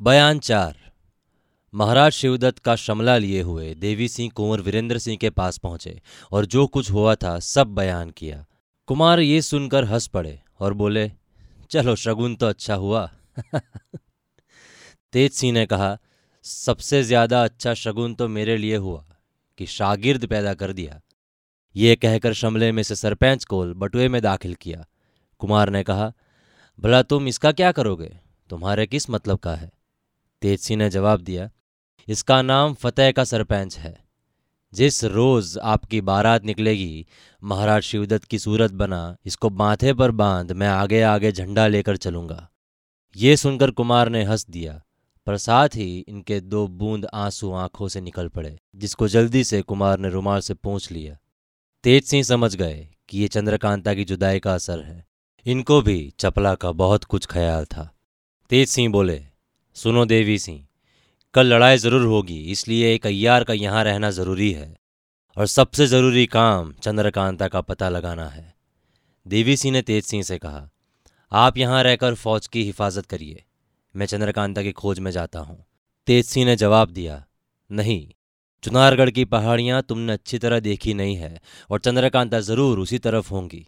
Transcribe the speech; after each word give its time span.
बयान 0.00 0.38
चार। 0.38 0.74
महाराज 1.74 2.12
शिवदत्त 2.12 2.58
का 2.58 2.76
शमला 2.76 3.16
लिए 3.18 3.42
हुए 3.42 3.74
देवी 3.74 4.08
सिंह 4.08 4.30
कुंवर 4.34 4.60
वीरेंद्र 4.60 4.98
सिंह 4.98 5.16
के 5.16 5.30
पास 5.30 5.58
पहुँचे 5.58 6.00
और 6.32 6.46
जो 6.46 6.66
कुछ 6.66 6.90
हुआ 6.90 7.14
था 7.14 7.38
सब 7.38 7.66
बयान 7.66 8.10
किया। 8.10 8.44
कुमार 8.86 9.20
ये 9.20 9.42
सुनकर 9.42 9.84
हंस 9.84 10.06
पड़े 10.06 10.40
और 10.60 10.74
बोले, 10.74 11.12
चलो 11.70 11.96
शगुन 11.96 12.36
तो 12.36 12.46
अच्छा 12.46 12.74
हुआ। 12.74 13.10
तेज 15.12 15.32
सिंह 15.32 15.52
ने 15.52 15.66
कहा, 15.66 15.98
सबसे 16.42 17.02
ज़्यादा 17.02 17.44
अच्छा 17.44 17.74
शगुन 17.74 18.14
तो 18.14 18.28
मेरे 18.28 18.56
लिए 18.56 18.76
हुआ 18.76 19.04
कि 19.58 19.66
शागिर्द 19.66 20.26
पैदा 20.26 20.54
कर 20.54 20.72
दिया। 20.72 21.00
ये 21.76 21.96
कहकर 21.96 22.32
शमले 22.32 22.72
में 22.72 22.82
से 22.82 22.94
सरपंच 22.94 23.44
को 23.44 23.64
बटुए 23.74 24.08
में 24.08 24.22
दाखिल 24.22 24.54
किया। 24.54 24.86
कुमार 25.38 25.70
ने 25.70 25.82
कहा, 25.82 26.12
भला 26.78 27.02
तुम 27.02 27.28
इसका 27.28 27.52
क्या 27.52 27.72
करोगे? 27.72 28.16
तुम्हारे 28.50 28.86
किस 28.86 29.10
मतलब 29.10 29.38
का 29.38 29.54
है? 29.54 29.75
तेजसी 30.42 30.76
ने 30.76 30.90
जवाब 30.90 31.20
दिया, 31.20 31.50
इसका 32.08 32.42
नाम 32.42 32.74
फतेह 32.74 33.12
का 33.12 33.24
सरपंच 33.24 33.78
है। 33.78 34.04
जिस 34.72 35.04
रोज 35.04 35.58
आपकी 35.58 36.00
बारात 36.00 36.44
निकलेगी, 36.44 37.06
महाराज 37.42 37.82
शिवदत्त 37.82 38.24
की 38.24 38.38
सूरत 38.38 38.72
बना, 38.72 39.16
इसको 39.24 39.50
माथे 39.50 39.92
पर 39.92 40.10
बाँध, 40.10 40.52
मैं 40.52 40.68
आगे 40.68 41.02
आगे 41.02 41.32
झंडा 41.32 41.66
लेकर 41.66 41.96
चलूँगा। 41.96 42.50
ये 43.16 43.36
सुनकर 43.36 43.70
कुमार 43.70 44.08
ने 44.08 44.24
हंस 44.24 44.46
दिया। 44.50 44.82
पर 45.26 45.36
साथ 45.36 45.68
ही 45.68 46.04
इनके 46.08 46.40
दो 46.40 46.68
बूंद 46.68 47.06
आँसू 47.14 47.52
आँखों 47.52 47.88
से 47.88 48.00
निकल 48.00 48.28
पड़े, 48.28 48.58
जिसको 48.76 49.08
जल्दी 49.08 49.44
से 49.44 49.62
कुमार 49.62 49.98
ने 49.98 50.08
रुमाल 50.08 50.40
से 50.40 50.54
पूछ 50.54 50.90
लिया। 50.92 51.16
तेज 51.84 52.04
सिंह 52.04 52.22
समझ 52.22 52.56
गए 52.56 52.88
कि 53.08 53.18
ये 53.18 53.28
चंद्रकांता 53.28 53.94
की 53.94 54.04
जुदाई 54.04 54.40
का 54.40 54.54
असर 54.54 54.82
है। 54.82 55.06
इनको 55.46 55.82
भी 55.82 56.12
चपला 56.18 56.54
का 56.54 56.72
बहुत 56.72 57.04
कुछ 57.04 57.26
ख्याल 57.26 57.64
था। 57.64 57.94
तेज 58.50 58.68
सिंह 58.68 58.92
बोले 58.92 59.26
सुनो 59.76 60.04
देवी 60.04 60.38
सिंह, 60.38 60.60
कल 61.34 61.46
लड़ाई 61.46 61.76
ज़रूर 61.78 62.02
होगी, 62.02 62.38
इसलिए 62.42 62.92
एक 62.94 63.06
अय्यार 63.06 63.44
का 63.44 63.52
यहाँ 63.52 63.82
रहना 63.84 64.10
ज़रूरी 64.10 64.50
है, 64.52 64.76
और 65.36 65.46
सबसे 65.46 65.86
ज़रूरी 65.86 66.24
काम 66.26 66.72
चंद्रकांता 66.82 67.48
का 67.48 67.60
पता 67.60 67.88
लगाना 67.88 68.28
है। 68.28 68.54
देवी 69.26 69.56
सिंह 69.56 69.72
ने 69.72 69.82
तेज 69.82 70.04
सिंह 70.04 70.22
से 70.22 70.38
कहा, 70.38 70.68
आप 71.32 71.58
यहाँ 71.58 71.82
रहकर 71.82 72.14
फौज 72.14 72.46
की 72.46 72.62
हिफाजत 72.64 73.06
करिए, 73.06 73.42
मैं 73.94 74.06
चंद्रकांता 74.06 74.62
की 74.62 74.72
खोज 74.72 74.98
में 74.98 75.10
जाता 75.10 75.40
हूँ। 75.40 75.58
तेज 76.06 76.24
सिंह 76.24 76.46
ने 76.46 76.56
जवाब 76.56 76.90
दिया, 76.90 77.22
नहीं, 77.70 78.06
चुनारगढ़ 78.62 79.10
की 79.10 79.24
पहाड़ियाँ 79.26 79.82
तुमने 79.82 80.12
अच्छी 80.12 80.38
तरह 80.38 80.60
देखी 80.60 80.94
नहीं 80.94 81.16
है, 81.16 81.38
और 81.70 81.80
चंद्रकांता 81.80 82.40
ज़रूर 82.40 82.78
उसी 82.78 82.98
तरफ़ 82.98 83.30
होंगी। 83.30 83.66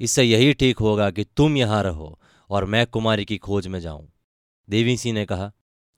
इससे 0.00 0.22
यही 0.22 0.52
ठीक 0.54 0.78
होगा 0.78 1.10
कि 1.10 1.24
तुम 1.36 1.56
यहाँ 1.56 1.82
रहो, 1.82 2.18
और 2.50 2.64
मैं 2.64 2.86
कुमारी 2.86 3.24
की 3.24 3.38
खोज 3.38 3.66
में 3.66 3.80
जाऊँ। 3.80 4.08
देवी 4.68 4.96
सिंह 4.96 5.14
ने 5.14 5.24
कहा 5.24 5.50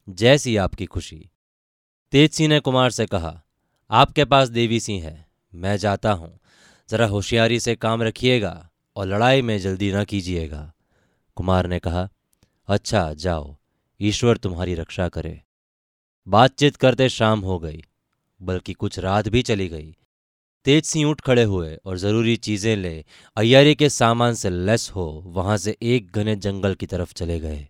जैसी 0.09 0.57
आपकी 0.57 0.87
खुशी। 0.87 1.31
तेज 2.13 2.31
सिंह 2.31 2.49
ने 2.49 2.61
कुमार 2.61 2.91
से 2.91 3.07
कहा, 3.07 3.43
आपके 3.91 4.25
पास 4.25 4.49
देवी 4.49 4.81
सिंह 4.81 5.05
है, 5.05 5.27
मैं 5.53 5.77
जाता 5.77 6.13
हूँ। 6.13 6.39
जरा 6.89 7.07
होशियारी 7.07 7.61
से 7.61 7.75
काम 7.75 8.03
रखिएगा 8.03 8.71
और 8.97 9.07
लड़ाई 9.07 9.43
में 9.43 9.59
जल्दी 9.59 9.93
न 9.93 10.05
कीजिएगा। 10.05 10.73
कुमार 11.37 11.67
ने 11.67 11.79
कहा 11.79 12.09
अच्छा 12.69 13.13
जाओ, 13.13 13.57
ईश्वर 14.01 14.37
तुम्हारी 14.37 14.75
रक्षा 14.75 15.09
करे। 15.09 15.41
बातचीत 16.27 16.77
करते 16.77 17.09
शाम 17.09 17.41
हो 17.41 17.59
गई, 17.59 17.85
बल्कि 18.41 18.73
कुछ 18.73 18.99
रात 18.99 19.29
भी 19.29 19.43
चली 19.43 19.69
गई। 19.69 19.97
तेज 20.67 20.85
सिंह 20.85 21.11
उठ 21.11 21.21
खड़े 21.21 21.43
हुए 21.43 21.77
और 21.77 21.99
ज़रूरी 21.99 22.37
चीज़ें 22.37 22.77
ले, 22.77 23.05
अय्यारी 23.37 23.75
के 23.75 23.89
सामान 23.89 24.35
से 24.35 24.51
लेस 24.51 24.91
हो, 24.91 25.23
वहाँ 25.27 25.57
से 25.57 25.77
एक 25.83 26.11
घने 26.13 26.37
जंगल 26.37 26.75
की 26.75 26.87
तरफ़ 26.87 27.13
चले 27.15 27.41
गए। 27.41 27.69